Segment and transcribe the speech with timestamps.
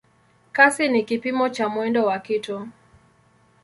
[0.51, 2.67] Kasi ni kipimo cha mwendo wa kitu.